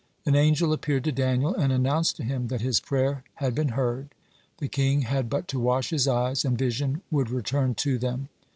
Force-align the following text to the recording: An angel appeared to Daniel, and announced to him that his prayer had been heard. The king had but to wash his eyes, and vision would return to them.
An 0.25 0.35
angel 0.35 0.73
appeared 0.73 1.03
to 1.03 1.11
Daniel, 1.11 1.53
and 1.53 1.71
announced 1.71 2.15
to 2.17 2.23
him 2.23 2.47
that 2.47 2.61
his 2.61 2.79
prayer 2.79 3.23
had 3.35 3.53
been 3.53 3.69
heard. 3.77 4.09
The 4.57 4.67
king 4.67 5.03
had 5.03 5.29
but 5.29 5.47
to 5.49 5.59
wash 5.59 5.91
his 5.91 6.07
eyes, 6.07 6.43
and 6.43 6.57
vision 6.57 7.01
would 7.11 7.29
return 7.29 7.75
to 7.75 7.99
them. 7.99 8.29